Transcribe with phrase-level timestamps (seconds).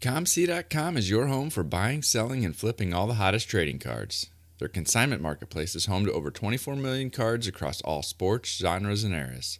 [0.00, 4.30] ComC.com is your home for buying, selling, and flipping all the hottest trading cards.
[4.58, 9.12] Their consignment marketplace is home to over 24 million cards across all sports, genres, and
[9.12, 9.58] eras.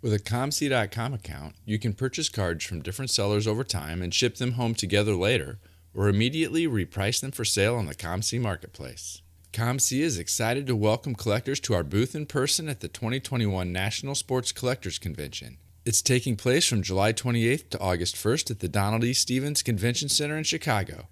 [0.00, 4.36] With a ComC.com account, you can purchase cards from different sellers over time and ship
[4.36, 5.58] them home together later,
[5.92, 9.20] or immediately reprice them for sale on the ComC marketplace.
[9.52, 14.14] ComC is excited to welcome collectors to our booth in person at the 2021 National
[14.14, 15.58] Sports Collectors Convention.
[15.86, 19.12] It's taking place from July 28th to August 1st at the Donald E.
[19.12, 21.08] Stephens Convention Center in Chicago.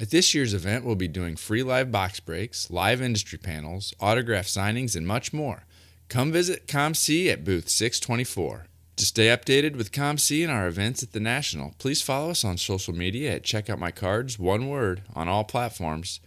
[0.00, 4.46] At this year's event, we'll be doing free live box breaks, live industry panels, autograph
[4.46, 5.64] signings, and much more.
[6.08, 8.66] Come visit ComC at booth 624.
[8.96, 12.58] To stay updated with ComC and our events at the National, please follow us on
[12.58, 16.18] social media at Check Out My Cards, one word, on all platforms.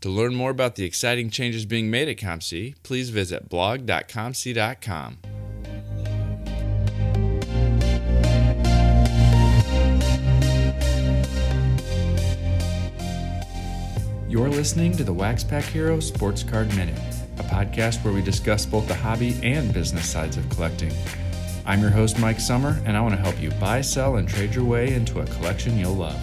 [0.00, 5.18] To learn more about the exciting changes being made at ComC, please visit blog.comc.com.
[14.62, 16.96] listening to the Wax Pack Hero Sports Card Minute,
[17.38, 20.92] a podcast where we discuss both the hobby and business sides of collecting.
[21.66, 24.54] I'm your host, Mike Summer, and I want to help you buy, sell, and trade
[24.54, 26.16] your way into a collection you'll love.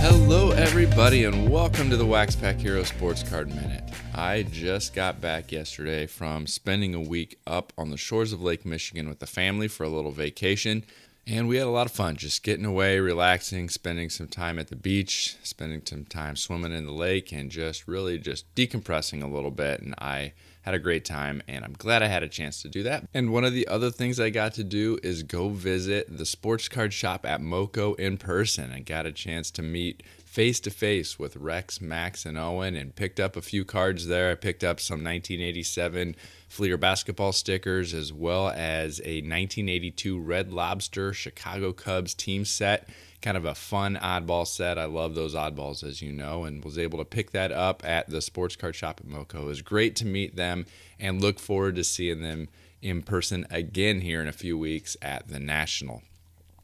[0.00, 3.84] Hello, everybody, and welcome to the Wax Pack Hero Sports Card Minute.
[4.12, 8.66] I just got back yesterday from spending a week up on the shores of Lake
[8.66, 10.84] Michigan with the family for a little vacation.
[11.26, 14.68] And we had a lot of fun just getting away, relaxing, spending some time at
[14.68, 19.28] the beach, spending some time swimming in the lake, and just really just decompressing a
[19.28, 19.80] little bit.
[19.80, 20.32] And I
[20.62, 23.08] had a great time, and I'm glad I had a chance to do that.
[23.14, 26.68] And one of the other things I got to do is go visit the sports
[26.68, 28.72] card shop at MoCo in person.
[28.72, 32.94] I got a chance to meet face to face with Rex, Max, and Owen and
[32.94, 34.30] picked up a few cards there.
[34.30, 36.14] I picked up some 1987
[36.46, 42.88] Fleer basketball stickers as well as a 1982 Red Lobster Chicago Cubs team set.
[43.20, 44.78] Kind of a fun oddball set.
[44.78, 48.08] I love those oddballs, as you know, and was able to pick that up at
[48.08, 49.42] the sports card shop at MoCo.
[49.42, 50.64] It was great to meet them
[51.00, 52.48] and look forward to seeing them
[52.80, 56.02] in person again here in a few weeks at the National.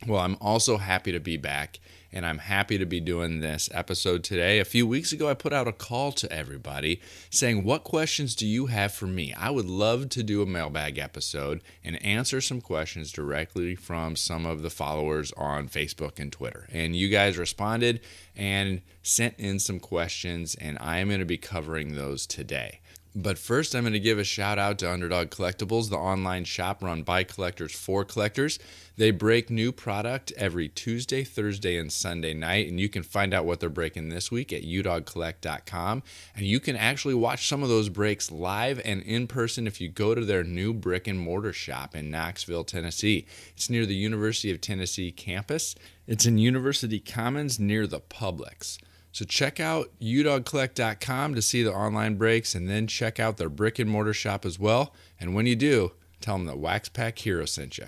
[0.06, 1.80] Well, I'm also happy to be back
[2.16, 4.58] and I'm happy to be doing this episode today.
[4.58, 8.46] A few weeks ago, I put out a call to everybody saying, What questions do
[8.46, 9.34] you have for me?
[9.34, 14.46] I would love to do a mailbag episode and answer some questions directly from some
[14.46, 16.66] of the followers on Facebook and Twitter.
[16.72, 18.00] And you guys responded
[18.34, 22.80] and sent in some questions, and I am going to be covering those today.
[23.18, 26.82] But first, I'm going to give a shout out to Underdog Collectibles, the online shop
[26.82, 28.58] run by collectors for collectors.
[28.98, 33.46] They break new product every Tuesday, Thursday, and Sunday night, and you can find out
[33.46, 36.02] what they're breaking this week at udogcollect.com.
[36.36, 39.88] And you can actually watch some of those breaks live and in person if you
[39.88, 43.26] go to their new brick and mortar shop in Knoxville, Tennessee.
[43.54, 45.74] It's near the University of Tennessee campus.
[46.06, 48.76] It's in University Commons near the Publix.
[49.16, 53.78] So check out udogcollect.com to see the online breaks and then check out their brick
[53.78, 54.92] and mortar shop as well.
[55.18, 57.86] And when you do, tell them that Wax Pack Hero sent you.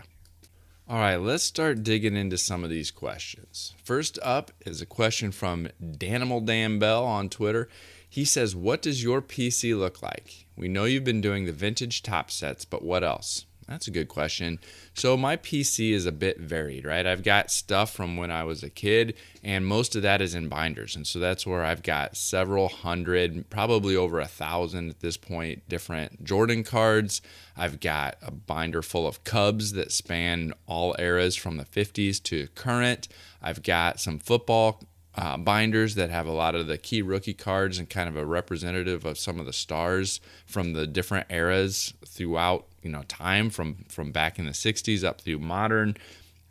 [0.89, 3.75] All right, let's start digging into some of these questions.
[3.85, 7.69] First up is a question from Danimal Dan Bell on Twitter.
[8.09, 10.47] He says, What does your PC look like?
[10.57, 13.45] We know you've been doing the vintage Topps sets, but what else?
[13.69, 14.59] That's a good question.
[14.95, 17.07] So, my PC is a bit varied, right?
[17.07, 19.15] I've got stuff from when I was a kid,
[19.45, 20.97] and most of that is in binders.
[20.97, 25.69] And so that's where I've got several hundred, probably over a thousand at this point,
[25.69, 27.21] different Jordan cards.
[27.57, 32.49] I've got a binder full of Cubs that span all eras from the 50s to
[32.55, 33.09] current.
[33.43, 34.83] I've got some football
[35.19, 38.25] uh, binders that have a lot of the key rookie cards and kind of a
[38.25, 43.85] representative of some of the stars from the different eras throughout you know time from
[43.89, 45.97] from back in the 60s up through modern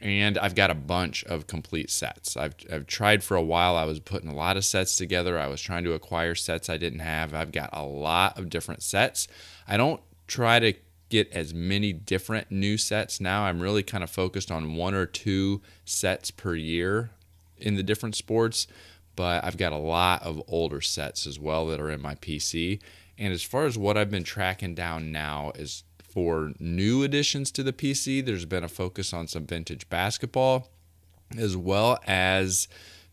[0.01, 2.37] and I've got a bunch of complete sets.
[2.37, 3.75] I've, I've tried for a while.
[3.75, 5.39] I was putting a lot of sets together.
[5.39, 7.33] I was trying to acquire sets I didn't have.
[7.33, 9.27] I've got a lot of different sets.
[9.67, 10.75] I don't try to
[11.09, 13.45] get as many different new sets now.
[13.45, 17.09] I'm really kind of focused on one or two sets per year
[17.59, 18.67] in the different sports,
[19.15, 22.79] but I've got a lot of older sets as well that are in my PC.
[23.17, 27.63] And as far as what I've been tracking down now is for new additions to
[27.63, 30.69] the PC, there's been a focus on some vintage basketball
[31.37, 32.67] as well as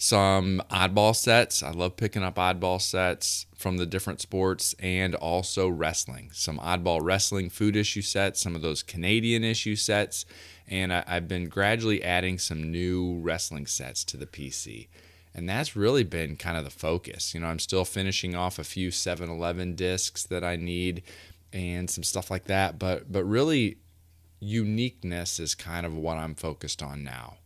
[0.05, 1.62] some oddball sets.
[1.62, 6.29] I love picking up oddball sets from the different sports and also wrestling.
[6.35, 10.27] Some oddball wrestling food issue sets, some of those Canadian issue sets,
[10.69, 14.89] and I, have been gradually adding some new wrestling sets to the PC.
[15.35, 17.33] And that's really been kind of the focus.
[17.33, 21.03] You know, I'm still finishing off a few 7-Eleven discs that I need
[21.51, 23.79] and some stuff like that, but but really
[24.39, 27.39] uniqueness is kind of what I'm focused on now.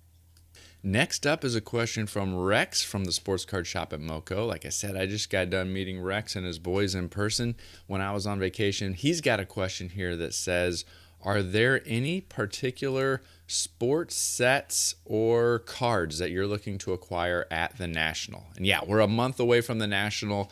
[0.83, 4.47] Next up is a question from Rex from the sports card shop at Moco.
[4.47, 7.57] Like I said, I just got done meeting Rex and his boys in person
[7.89, 8.95] when I was on vacation.
[8.95, 10.85] He's got a question here that says,
[11.21, 17.89] Are there any particular sports sets or cards that you're looking to acquire at the
[17.89, 18.47] National?
[18.57, 20.51] And yeah, we're a month away from the National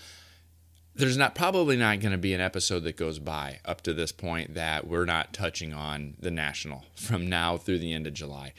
[0.97, 4.13] there's not probably not going to be an episode that goes by up to this
[4.13, 8.55] point that we're not touching on the national from now through the end of July.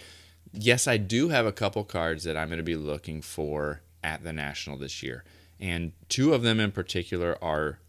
[0.54, 4.24] Yes, I do have a couple cards that I'm going to be looking for at
[4.24, 5.24] the national this year.
[5.60, 7.80] And two of them in particular are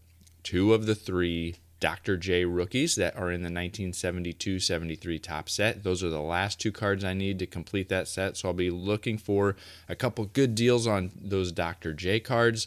[0.43, 2.17] two of the three Dr.
[2.17, 5.85] J rookies that are in the 1972 73 Topps set.
[5.85, 8.37] Those are the last two cards I need to complete that set.
[8.37, 9.55] So I'll be looking for
[9.89, 11.93] a couple good deals on those Dr.
[11.93, 12.67] J cards.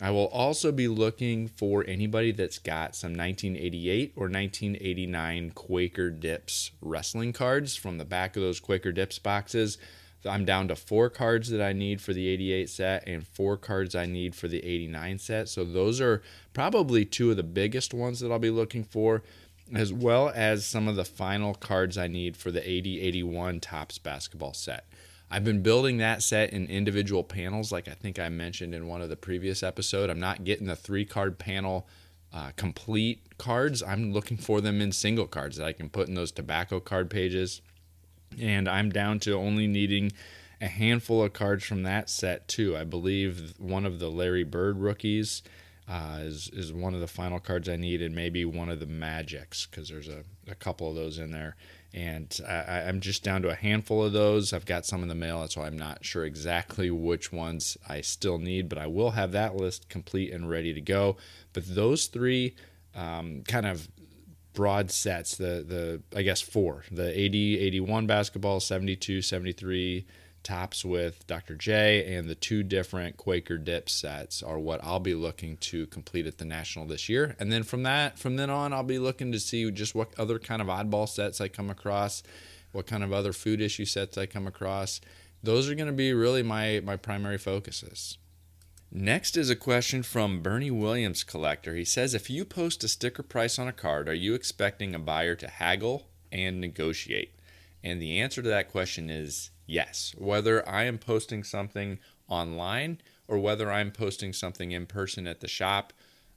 [0.00, 6.70] I will also be looking for anybody that's got some 1988 or 1989 Quaker Dipps
[6.80, 9.78] wrestling cards from the back of those Quaker Dipps boxes.
[10.24, 13.94] I'm down to four cards that I need for the 88 set and four cards
[13.94, 15.48] I need for the 89 set.
[15.48, 16.22] So those are
[16.52, 19.22] probably two of the biggest ones that I'll be looking for,
[19.74, 23.98] as well as some of the final cards I need for the 80 81 Topps
[23.98, 24.86] basketball set.
[25.32, 29.00] I've been building that set in individual panels, like I think I mentioned in one
[29.00, 30.10] of the previous episode.
[30.10, 31.88] I'm not getting the three card panel
[32.34, 33.82] uh, complete cards.
[33.82, 37.08] I'm looking for them in single cards that I can put in those tobacco card
[37.08, 37.62] pages.
[38.38, 40.12] And I'm down to only needing
[40.60, 42.76] a handful of cards from that set too.
[42.76, 45.42] I believe one of the Larry Bird rookies
[45.88, 48.86] uh, is is one of the final cards I need, and maybe one of the
[48.86, 51.56] Magics because there's a, a couple of those in there
[51.94, 54.52] and I, am just down to a handful of those.
[54.52, 58.38] I've got some in the mail, so I'm not sure exactly which ones I still
[58.38, 61.16] need, but I will have that list complete and ready to go.
[61.52, 62.54] But those three
[62.94, 63.88] um, kind of
[64.54, 70.06] broad sets, the the I guess four, the 80, 81 basketball, 72, 73
[70.42, 71.54] Topps with Dr.
[71.54, 76.26] J and the two different Quaker dip sets are what I'll be looking to complete
[76.26, 77.36] at the national this year.
[77.38, 80.38] And then from that, from then on, I'll be looking to see just what other
[80.38, 82.22] kind of oddball sets I come across,
[82.72, 85.00] what kind of other food issue sets I come across.
[85.42, 88.18] Those are going to be really my my primary focuses.
[88.94, 91.74] Next is a question from Bernie Williams Collector.
[91.74, 94.98] He says, If you post a sticker price on a card, are you expecting a
[94.98, 97.34] buyer to haggle and negotiate?
[97.84, 101.98] And the answer to that question is Yes, whether I am posting something
[102.28, 105.92] online or whether I'm posting something in person at the shop,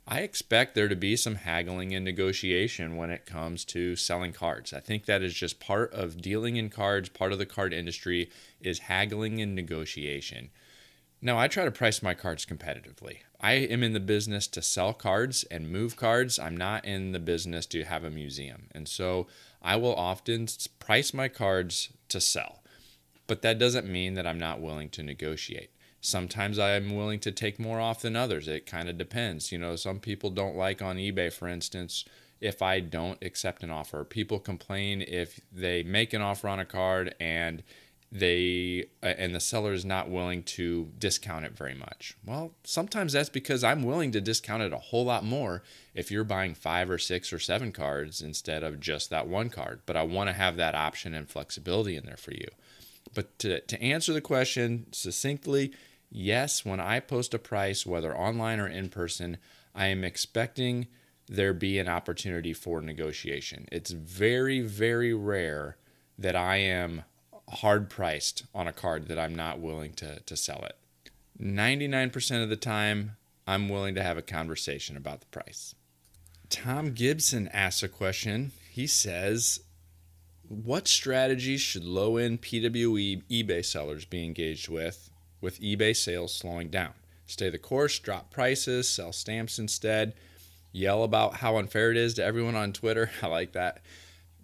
[0.07, 4.71] I expect there to be some haggling and negotiation when it comes to selling cards.
[4.71, 8.29] I think that is just part of dealing in cards, part of the card industry
[8.61, 10.51] is haggling and negotiation.
[11.21, 13.19] Now, I try to price my cards competitively.
[13.41, 16.37] I am in the business to sell cards and move cards.
[16.37, 18.67] I'm not in the business to have a museum.
[18.75, 19.25] And so
[19.65, 20.47] I will often
[20.77, 22.61] price my cards to sell.
[23.25, 25.71] But that doesn't mean that I'm not willing to negotiate.
[25.99, 28.47] Sometimes I am willing to take more off than others.
[28.47, 29.51] It kind of depends.
[29.51, 32.05] You know, some people don't like on eBay, for instance,
[32.39, 34.03] if I don't accept an offer.
[34.03, 37.63] People complain if they make an offer on a card and
[38.17, 42.15] they uh, and the seller is not willing to discount it very much.
[42.25, 45.63] Well, sometimes that's because I'm willing to discount it a whole lot more
[45.93, 49.81] if you're buying 5 or 6 or 7 cards instead of just that one card,
[49.85, 52.47] but I want to have that option and flexibility in there for you.
[53.13, 55.73] But to, to answer the question succinctly,
[56.09, 59.37] yes, when I post a price, whether online or in person,
[59.75, 60.87] I am expecting
[61.27, 63.67] there be an opportunity for negotiation.
[63.73, 65.75] It's very, very rare
[66.17, 67.03] that I am
[67.49, 70.77] hard priced on a card that I'm not willing to, to sell it.
[71.41, 75.75] 99% of the time, I'm willing to have a conversation about the price.
[76.49, 78.51] Tom Gibson asks a question.
[78.69, 79.61] He says,
[80.47, 85.09] what strategies should low end PWE eBay sellers be engaged with
[85.41, 86.93] with eBay sales slowing down?
[87.25, 90.13] Stay the course, drop prices, sell stamps instead,
[90.71, 93.09] yell about how unfair it is to everyone on Twitter.
[93.21, 93.81] I like that.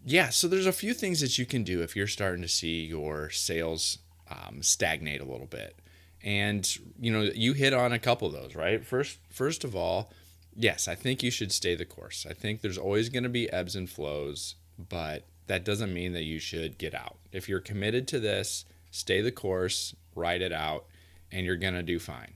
[0.06, 2.84] Yeah, so there's a few things that you can do if you're starting to see
[2.86, 5.76] your sales um, stagnate a little bit.
[6.24, 6.68] And
[7.00, 8.86] you know, you hit on a couple of those, right?
[8.86, 10.12] First, first of all,
[10.56, 12.26] yes, I think you should stay the course.
[12.30, 16.24] I think there's always going to be ebbs and flows, but that doesn't mean that
[16.24, 17.18] you should get out.
[17.32, 20.86] If you're committed to this, stay the course, ride it out,
[21.32, 22.34] and you're going to do fine.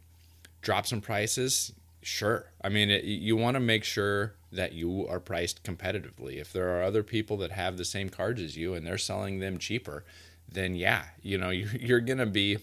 [0.62, 2.52] Drop some prices, sure.
[2.64, 6.40] I mean, it, you want to make sure that you are priced competitively.
[6.40, 9.40] If there are other people that have the same cards as you and they're selling
[9.40, 10.04] them cheaper,
[10.52, 12.58] then yeah, you know, you're, going to be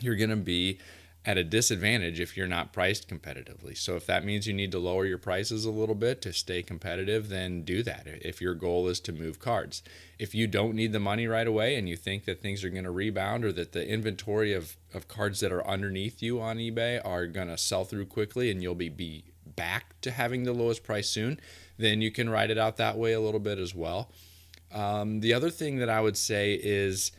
[0.00, 0.78] you're going to be
[1.26, 3.76] at a disadvantage if you're not priced competitively.
[3.76, 6.62] So if that means you need to lower your prices a little bit to stay
[6.62, 8.06] competitive, then do that.
[8.06, 9.82] If your goal is to move cards.
[10.20, 12.84] If you don't need the money right away and you think that things are going
[12.84, 17.04] to rebound or that the inventory of, of cards that are underneath you on eBay
[17.04, 19.24] are going to sell through quickly and you'll be, be
[19.56, 21.40] back to having the lowest price soon,
[21.78, 24.12] then you can ride it out that way a little bit as well.
[24.72, 27.12] Um, the other thing that I would say is,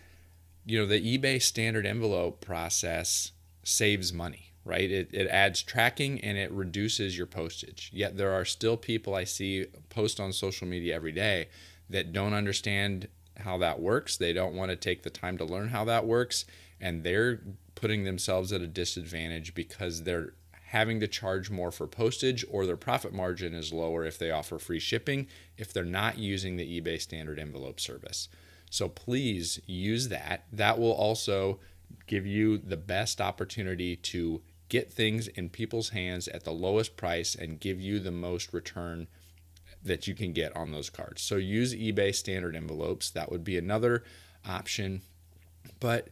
[0.65, 3.31] you know, the eBay standard envelope process
[3.63, 4.89] saves money, right?
[4.89, 7.89] It, it adds tracking and it reduces your postage.
[7.93, 11.49] Yet there are still people I see post on social media every day
[11.89, 14.17] that don't understand how that works.
[14.17, 16.45] They don't want to take the time to learn how that works.
[16.79, 17.41] And they're
[17.75, 20.33] putting themselves at a disadvantage because they're
[20.67, 24.59] having to charge more for postage or their profit margin is lower if they offer
[24.59, 28.27] free shipping if they're not using the eBay standard envelope service.
[28.69, 30.43] So please use that.
[30.51, 31.59] That will also
[32.05, 37.33] give you the best opportunity to get things in people's hands at the lowest price
[37.33, 39.07] and give you the most return
[39.81, 41.21] that you can get on those cards.
[41.21, 43.09] So use eBay standard envelopes.
[43.09, 44.03] That would be another
[44.45, 45.01] option.
[45.79, 46.09] But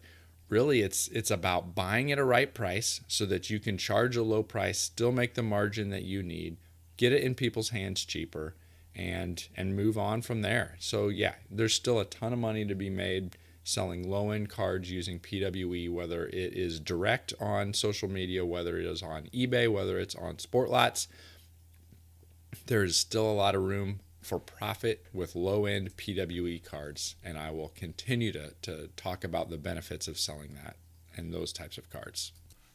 [0.50, 4.24] really it's it's about buying at a right price so that you can charge a
[4.24, 6.58] low price, still make the margin that you need,
[6.98, 8.56] get it in people's hands cheaper
[8.96, 10.76] and and move on from there.
[10.80, 14.92] So yeah, there's still a ton of money to be made selling low end cards
[14.92, 20.00] using PWE, whether it is direct on social media, whether it is on eBay, whether
[20.00, 21.08] it's on Sportlots.
[22.68, 27.52] There's still a lot of room for profit with low end PWE cards, and I
[27.52, 30.78] will continue to, to talk about the benefits of selling that
[31.16, 32.32] and those types of cards.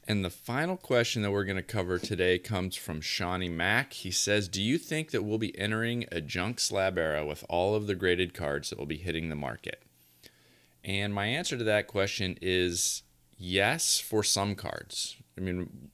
[0.06, 3.92] And the final question that we're going to cover today comes from Shawnee Mack.
[3.92, 7.74] He says, Do you think that we'll be entering a junk slab era with all
[7.74, 9.82] of the graded cards that will be hitting the market?
[10.82, 13.02] And my answer to that question is
[13.36, 15.16] yes, for some cards.
[15.36, 15.90] I mean,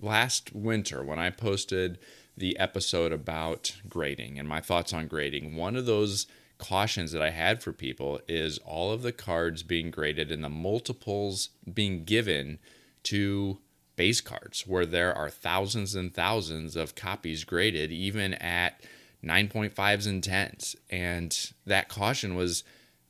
[0.00, 1.98] last winter when I posted
[2.40, 6.26] the episode about grading and my thoughts on grading, one of those
[6.58, 10.48] cautions that I had for people is all of the cards being graded and the
[10.48, 12.58] multiples being given
[13.04, 13.58] to
[13.96, 18.80] base cards, where there are thousands and thousands of copies graded, even at
[19.22, 20.74] 9.5s and 10s.
[20.88, 22.64] And that caution was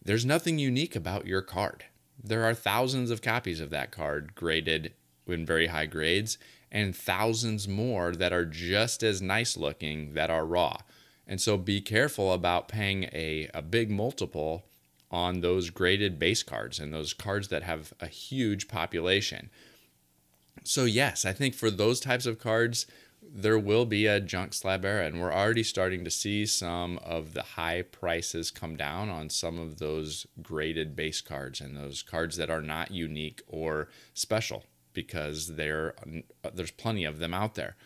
[0.05, 1.85] there's nothing unique about your card.
[2.23, 4.93] There are thousands of copies of that card graded
[5.27, 6.39] in very high grades,
[6.71, 10.79] and thousands more that are just as nice looking that are raw.
[11.27, 14.65] And so be careful about paying a, a big multiple
[15.11, 19.51] on those graded base cards and those cards that have a huge population.
[20.63, 22.87] So, yes, I think for those types of cards,
[23.23, 27.35] there will be a junk slab era, and we're already starting to see some of
[27.35, 32.37] the high prices come down on some of those graded base cards and those cards
[32.37, 35.95] that are not unique or special because there
[36.55, 37.77] there's plenty of them out there.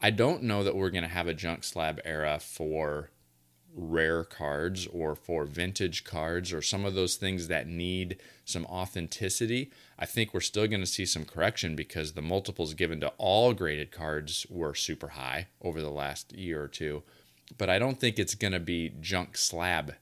[0.00, 3.10] I don't know that we're going to have a junk slab era for
[3.74, 9.70] rare cards or for vintage cards or some of those things that need some authenticity.
[9.98, 13.52] I think we're still going to see some correction because the multiples given to all
[13.54, 17.02] graded cards were super high over the last year or two.
[17.56, 19.94] But I don't think it's going to be junk slab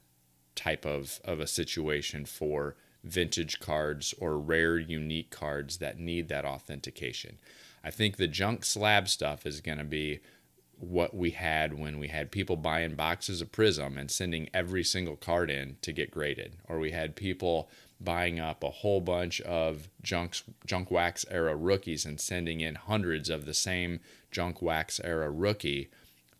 [0.55, 2.75] type of, of a situation for
[3.07, 7.37] vintage cards or rare, unique cards that need that authentication.
[7.83, 10.19] I think the junk slab stuff is going to be
[10.79, 15.15] what we had when we had people buying boxes of Prizm and sending every single
[15.15, 19.89] card in to get graded, or we had people buying up a whole bunch of
[20.03, 20.35] junk
[20.65, 23.99] junk wax era rookies and sending in hundreds of the same
[24.29, 25.89] junk wax era rookie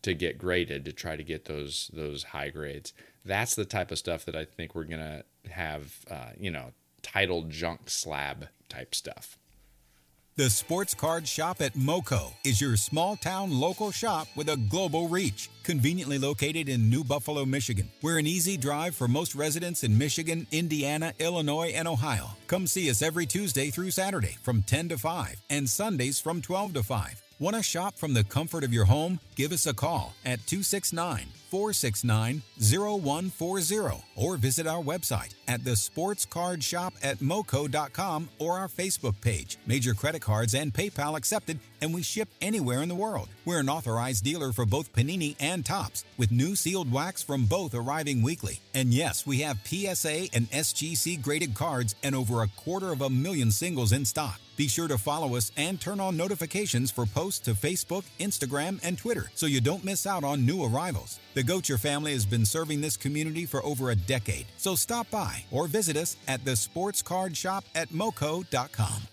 [0.04, 2.94] to get graded to try to get those those high grades.
[3.28, 7.44] That's the type of stuff that I think we're gonna have, uh, you know, title
[7.44, 9.38] junk slab type stuff.
[10.38, 15.08] The Sports Card Shop at MoCo is your small town local shop with a global
[15.08, 15.50] reach.
[15.64, 17.90] Conveniently located in New Buffalo, Michigan.
[18.04, 22.30] We're an easy drive for most residents in Michigan, Indiana, Illinois, and Ohio.
[22.46, 26.76] Come see us every Tuesday through Saturday from 10 to 5 and Sundays from 12
[26.76, 27.24] to 5.
[27.40, 29.20] Want to shop from the comfort of your home?
[29.36, 36.26] Give us a call at 269 469 0140 or visit our website at the sports
[36.26, 39.58] card shop at moco.com or our Facebook page.
[39.66, 43.30] Major credit cards and PayPal accepted, and we ship anywhere in the world.
[43.46, 47.74] We're an authorized dealer for both Panini and Topps, with new sealed wax from both
[47.74, 48.60] arriving weekly.
[48.74, 53.10] And yes, we have PSA and SGC graded cards and over a quarter of a
[53.10, 54.40] million singles in stock.
[54.58, 58.98] Be sure to follow us and turn on notifications for posts to Facebook, Instagram, and
[58.98, 61.20] Twitter so you don't miss out on new arrivals.
[61.38, 65.44] The Gocher family has been serving this community for over a decade, so stop by
[65.52, 69.04] or visit us at the sports card shop at moco.com.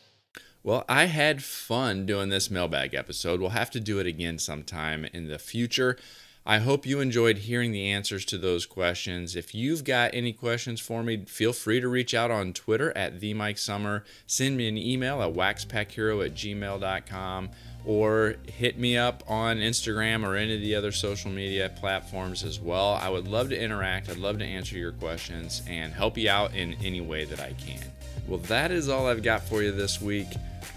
[0.62, 3.42] Well, I had fun doing this mailbag episode.
[3.42, 5.98] We'll have to do it again sometime in the future.
[6.46, 9.34] I hope you enjoyed hearing the answers to those questions.
[9.34, 13.20] If you've got any questions for me, feel free to reach out on Twitter at
[13.20, 14.04] the Mike Summer.
[14.26, 17.48] Send me an email at waxpackhero at gmail.com
[17.86, 22.60] or hit me up on Instagram or any of the other social media platforms as
[22.60, 22.98] well.
[23.00, 24.10] I would love to interact.
[24.10, 27.54] I'd love to answer your questions and help you out in any way that I
[27.54, 27.80] can.
[28.28, 30.28] Well, that is all I've got for you this week,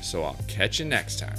[0.01, 1.37] so I'll catch you next time.